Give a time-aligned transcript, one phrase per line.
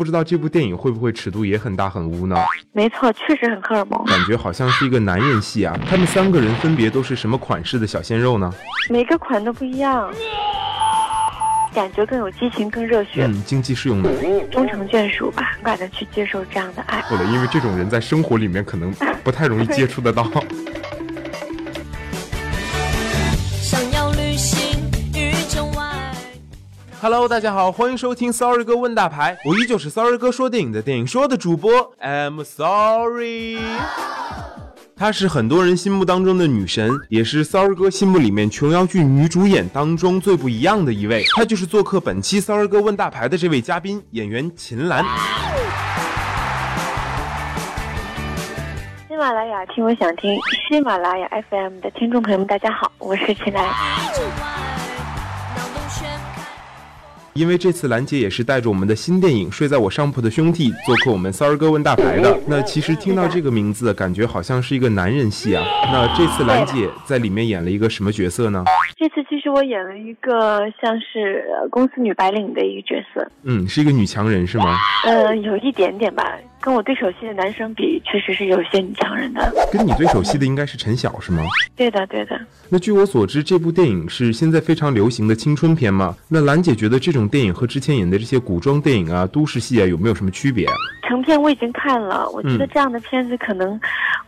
[0.00, 2.34] 不知道这部电影会不会尺度也很大很污呢？
[2.72, 4.02] 没错，确实很荷尔蒙。
[4.06, 5.78] 感觉好像是一个男人戏啊。
[5.86, 8.50] 他们三个人分别都是什么款式的小鲜肉呢？
[8.88, 10.10] 每个款都不一样，
[11.74, 13.26] 感觉更有激情，更热血。
[13.26, 14.10] 嗯，经济适用的，
[14.50, 17.02] 终成眷属吧，勇敢的去接受这样的爱。
[17.02, 18.90] 不了，因为这种人在生活里面可能
[19.22, 20.26] 不太容易接触得到。
[27.12, 33.58] Hello，大家好，欢迎收听 Sorry 哥问大牌，我依旧是 Sorry 哥说电影的电影说的主播，I'm Sorry。
[34.94, 41.24] 她是很多人心目当中的女神，也是 Sorry 哥心目里面琼瑶剧女主演当中最不一样的一位。
[41.34, 45.04] 她就是做客本期 Sorry 哥问大牌的这位嘉宾，演员秦岚。
[49.08, 50.38] 喜马拉雅听我想听，
[50.68, 53.68] 喜马拉雅 FM 的听众朋友们，大家好，我是秦岚。
[57.34, 62.36] 因为这次兰姐也是带着我们的新电影《睡在我上铺的兄弟》做客我们 Sorry 哥问大牌的。
[62.46, 65.64] 那其实听到这个名字，感觉好像是一个男人戏啊。
[65.92, 68.64] 那这次兰姐在里面演了一个什么角色呢？
[68.96, 73.26] 这次其实我演了一个像是公司女白领的一个角色。
[73.44, 74.76] 嗯，是一个女强人是吗？
[75.04, 76.36] 呃，有一点点吧。
[76.60, 79.50] 跟我对手戏的男生比，确实是有些女强人的。
[79.72, 81.42] 跟你对手戏的应该是陈晓是吗？
[81.74, 82.38] 对的，对的。
[82.68, 86.14] 那据我所知，这部电影是现在非常流行的青春片嘛？
[86.28, 90.66] 那兰姐觉得这种电影和之前演的这些古装电影啊、都市戏啊，有没有什么区别？
[91.10, 93.78] 成片我已经看了，我觉得这样的片子可能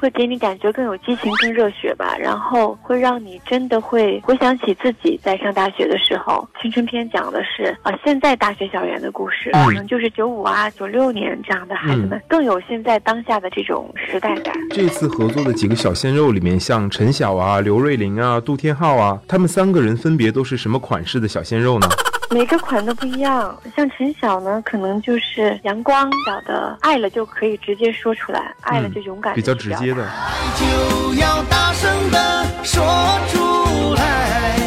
[0.00, 6.48] 会给你感觉更有激情、更热血吧，然后会让你真的会回想起自己在上大学的时候。
[6.60, 14.52] 青春片讲的是啊，现在大学校园的故事，可能就是九五啊、九六年这样的孩子们，更有现在当下的这种时代感。
[14.70, 21.86] 这次合作的几个小鲜肉里面，像陈晓啊、刘瑞麟啊、杜天浩啊，他们三个人分别都是什么款式的小鲜肉呢？
[22.34, 30.04] 每个款都不一样，像陈晓呢，可能就是阳光小的，爱了就可以直接说出来，爱了就勇敢，比较直接的。
[30.56, 32.84] 就要大声的说
[33.28, 34.58] 出来，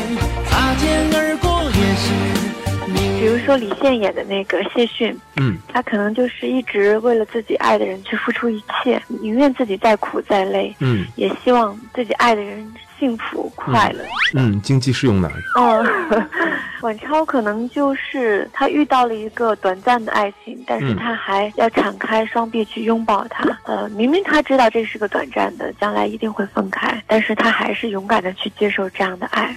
[0.45, 3.19] 擦肩而过也是。
[3.19, 14.03] 比如说李现演的那个谢逊，嗯，他可能就是一直为了自己爱的人去付出一切，宁愿自己再苦再累，嗯，也希望自己爱的人幸福快乐。
[14.33, 15.31] 嗯，经济适用男。
[15.57, 15.85] 嗯。
[16.81, 23.43] 晚超可能就是他遇到了一个短暂的爱情，但是他还要敞开双臂去拥抱他。
[23.63, 29.55] 呃，明明他知道这是个短暂的，将来一定会分开，但是他还是勇敢的去接受这样的爱。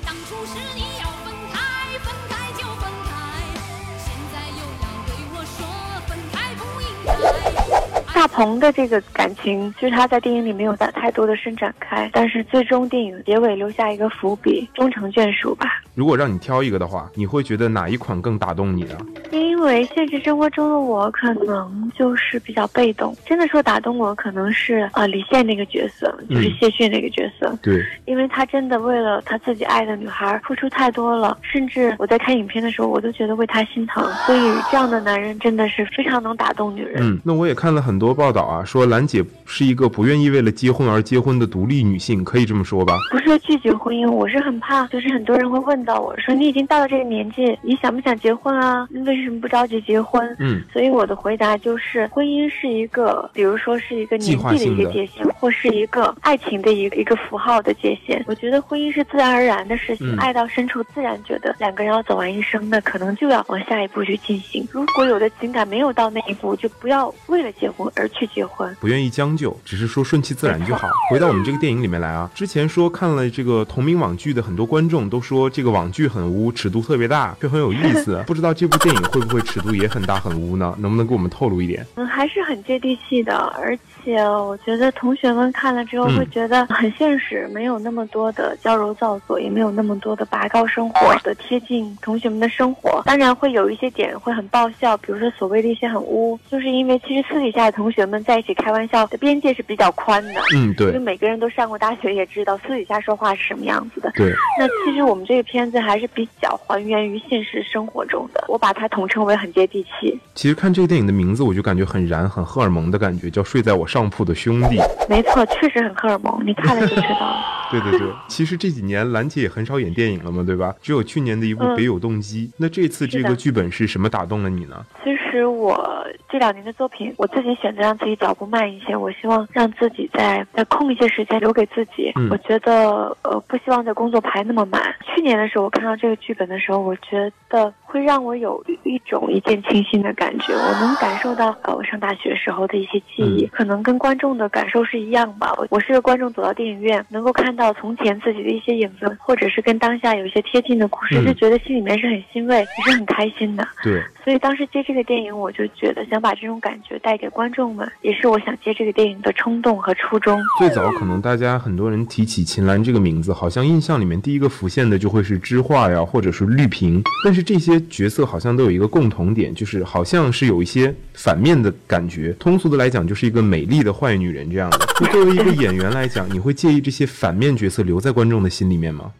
[8.21, 15.81] 大鹏的这个感情，就是他在电影里没有太太多的伸展开，但是最终电影结尾留下一个伏笔，终成眷属吧。
[15.95, 18.99] 如果让你挑一个的话，你会觉得哪一款更打动你呢？
[19.33, 27.51] 因为现实生活中的我可能就是比较被动，真的说打动我可能是啊李现那个角色，就是谢逊那个角色。
[27.63, 34.05] 对，因为他真的为了他自己爱的女孩付出太多了，甚至我在看影片的时候，我都觉得为他心疼。
[34.27, 36.99] 所以这样的男人真的是非常能打动女人。
[37.01, 38.10] 嗯，那我也看了很多。
[38.15, 42.97] 报道啊，说兰姐是一个不愿意为了结婚而结婚的独立女性，可以这么说吧？
[43.11, 48.87] 不是说拒绝婚姻，我是很怕，就是很多人会问到我说：“你已经到了这个年纪，你想不想结婚啊？
[49.07, 58.23] 为什么不着急结婚？”嗯，所以我的回答就是，婚姻是一个，比如说是一个年纪的一个界限，或是一个爱情的一个一个符号的界限。
[58.27, 64.67] 我觉得婚姻是自然而然的事情，爱到深处自然觉得两个人要走完一生，那可能就要往下一步去进行。
[64.71, 67.91] 如果有的情感没有到那一步，就不要为了结婚。
[68.01, 70.89] 而去结婚，不愿意将就，只是说顺其自然就好。
[71.11, 78.23] 回到我们这个电影里面来啊，之前说看了这个同名网剧的很多观众都说这个网剧很污，尺度特别大，却很有意思。
[78.27, 80.75] 不知道这部电影会不会尺度也很大很污呢？
[80.79, 81.87] 能不能给我们透露一点？
[81.97, 93.03] 嗯，还是很接地气的，而且我觉得同学们看了之后会觉得很现实，没有那么多的娇柔造作，也没有那么多的拔高生活的贴近同学们的生活。
[93.05, 97.90] 当然会有一些点会很爆笑，比如说所谓的一些很污，就是因为其实私底下的同。
[97.91, 104.13] 同学们在一起开玩笑的边界是比较宽的，嗯，对，因为每个人都上过大学，也知道私底下说话是什么样子的。
[104.15, 110.17] 对，那其实我们这个片子还是比较还原于现实生活中的，我把它统称为很接地气。
[110.37, 114.77] 其实看这个电影的名字，我就感觉很燃、很荷尔蒙的感觉，叫《睡在我上铺的兄弟》。
[115.09, 117.43] 没错，确实很荷尔蒙，你看了就知道了。
[117.73, 120.73] 对对对，其实这几年兰姐也很少演电影了嘛，对吧？
[120.81, 122.47] 只有去年的一部《别有动机》。
[122.57, 124.87] 那这次这个剧本是什么打动了你呢？
[125.03, 127.81] 其实我这两年的作品，我自己选择。
[127.81, 132.13] 让自己脚步慢一些，我希望让自己再再空一些时间留给自己。
[132.31, 134.95] 我觉得呃不希望在工作排那么满。
[135.03, 137.73] 去年的时候，我看到这个剧本的时候，我觉得。
[137.91, 140.53] 会让我有一种一见倾心的感觉。
[140.53, 145.53] 我能感受到，呃，我上大学时候的一些记忆，可能跟观众的感受是一样吧。
[145.59, 153.67] 我我是个观众，走到电影院能够看到从前自己的一些影子，或者是跟当下有一些贴近的故事，就觉得心里面是很欣慰，也是很开心的。
[153.83, 154.01] 对。
[154.23, 160.39] 所以当时接这个电影，我就觉得想把这种感觉带给观众们，也是我想接这个电影的冲动和初衷。
[160.59, 167.03] 最早可能大家很多人提起秦岚这个名字，好像印象里面第一个浮现的就会是知画呀，或者是绿萍。
[167.25, 172.35] 但是这些角色好像都有一个共同点，就是好像是有一些反面的感觉。
[172.39, 174.79] 通俗的来讲，就是一个美丽的坏女人这样的。
[174.99, 179.11] 就作为一个演员来讲，你会介意这些反面角色留在观众的心里面吗？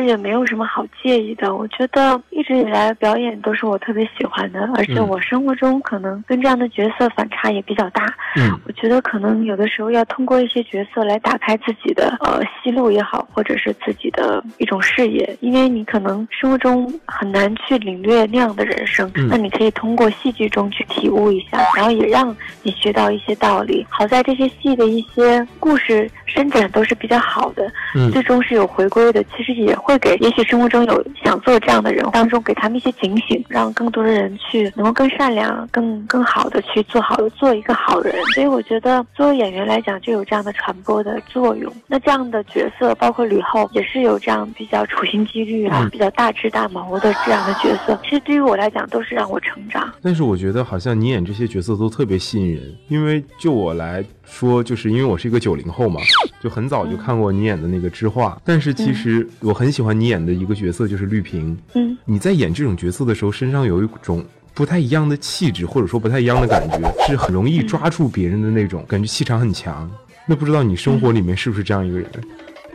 [0.00, 1.54] 也没有什么好介意的。
[1.54, 4.70] 我觉得一直以来表演都是我特别喜欢的。
[4.76, 8.06] 而且我生活中可能跟这样的角色反差也比较大。
[8.36, 19.10] 嗯，我觉得可能有的时候要通过一些角色来打开自己的呃戏路也好，或者是自己的一种视野，因为你可能生活中很难去领略那样的人生。
[19.28, 23.86] 那你可以通过戏剧中去体悟一下，然后也让你学到一些道理。
[23.88, 27.70] 好在这些戏的一些故事伸展都是比较好的，
[28.10, 29.22] 最终是有回归的。
[29.36, 34.32] 其实也会给也许生活中有想做这样的人当中给他们一些警醒，让更多的人。
[34.50, 41.72] 去能够更善良、更更好的去做好做一个好人，所以我觉得作为演员来讲就有这样的传播的作用。
[41.86, 47.98] 那这样的角色，包括吕后，也是有这样比较处心积虑啊、比较大智大谋的这样的角色。
[48.02, 49.92] 其实对于我来讲，都是让我成长。
[50.02, 56.00] 但是我觉得好像你演这些角色都特别吸引人，因为就我来说，就是因为我是一个九零后嘛，
[56.40, 58.30] 就很早就看过你演的那个《知画》。
[58.44, 61.56] 但是其实我很喜欢你演的一个角色就是绿萍。
[61.74, 64.24] 嗯，你在演这种角色的时候，身上有一种。
[64.54, 66.76] 不太一样的气质，或者说不太一样的感觉，
[67.06, 69.90] 是很容易抓住别人的那种感觉，气场很强。
[70.26, 72.06] 那不知道你生活里面是不是这样一个人？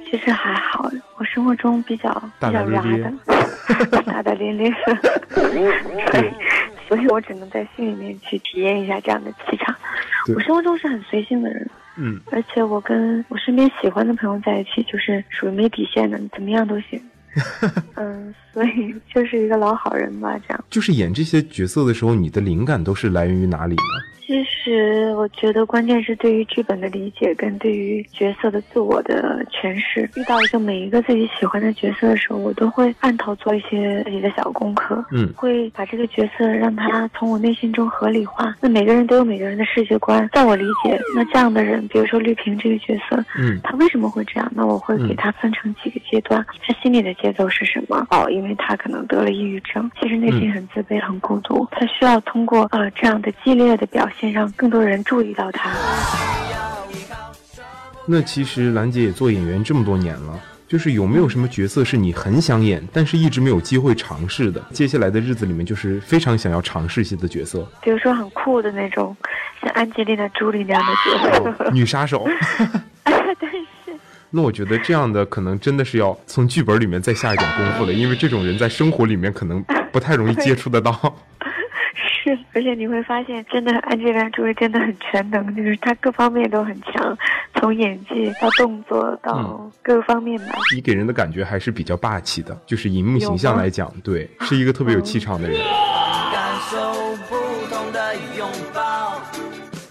[0.10, 3.14] 其实还好，我生活中比较比较拉的，
[4.04, 4.96] 大大咧咧的，
[6.12, 6.34] 对，
[6.90, 9.76] 所以我只能在心里面去体验一下这样的气场。
[10.34, 17.02] 我生活中是很随性的人，嗯，而且我跟我身边喜欢的朋友在一起，就是属于没底线的，怎么样都行。
[17.96, 20.66] 嗯，所以就是一个老好人吧，这样。
[20.70, 23.82] 就是演这些角色的时候，你的灵感都是来源于哪里呢？
[24.26, 24.50] 其实
[25.16, 30.10] 我觉得关键是对于剧本的理解跟对于角色的自我的诠释。
[30.16, 38.56] 遇到一个每一个自己喜欢的角色的时候，我都会按头做一些自己的小功课，嗯，会把这个角色让他从我内心中合理化。
[38.62, 44.52] 那每个人都有每个人的世界观，在我理解，那这样的人，比如说绿萍这个角色，嗯，他为什么会这样？
[44.56, 48.06] 那我会给他分成几个阶段，他心里的节奏是什么？
[48.12, 54.28] 哦，因为他可能得了抑郁症，其实内心很自卑、很孤独，他需要通过呃这样的激烈的表现。
[54.28, 55.72] 让更多人注意到他。
[58.06, 64.62] 那其实兰姐也做演员这么多年了，就是有没有什么角色是你很想演，但是一直没有机会尝试的？
[64.72, 69.16] 接下来的日子里面，就是非常想要尝试一些的角色，比如说很酷的那种，
[69.62, 72.26] 像安吉丽娜·朱莉那样的角色，女杀手。
[73.04, 73.36] 但
[73.86, 73.94] 是，
[74.30, 79.62] 那我觉得这样的可能真的是要从剧本里面再下一点功夫了，因为这种人在生活里面可能
[79.92, 81.14] 不太容易接触得到。
[82.54, 87.18] 而且你会发现，真的安吉丽娜·朱莉真的很全能，就是她各方面都很强，
[87.56, 90.58] 从演技到动作到各方面吧。
[90.74, 95.60] 你给人的感觉还是比较霸气的，就是荧幕形象来讲，对，是一个特别有气场的人。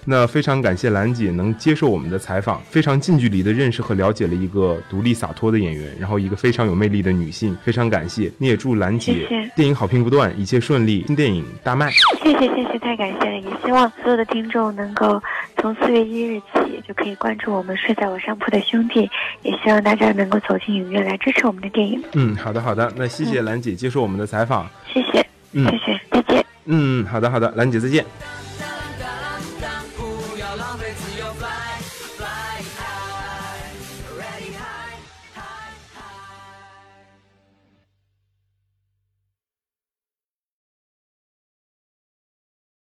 [0.08, 8.30] 那非常感谢兰姐能接受我们的采访，非常近距离的认识和了解了一个独立洒脱的演员，然后一个非常有魅力的女性，非常感谢。
[8.38, 11.90] 你也祝兰姐电影好评不断，一切顺利，新电影大卖。
[12.22, 13.36] 谢谢谢谢，太感谢了！
[13.40, 15.20] 也希望所有的听众能够
[15.58, 19.10] 从四月一日起就可以关注我们睡在我上铺的兄弟，
[19.42, 22.00] 也希望大家能够走进影院来支持我们的电影。
[22.14, 24.68] 嗯，好的好的，那谢谢兰姐接受我们的采访。
[24.92, 26.46] 谢谢，嗯，谢谢，再见。
[26.66, 28.04] 嗯，好的好的，兰姐再见。